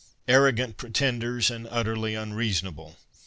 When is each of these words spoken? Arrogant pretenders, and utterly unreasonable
Arrogant 0.27 0.77
pretenders, 0.77 1.51
and 1.51 1.67
utterly 1.69 2.15
unreasonable 2.15 2.97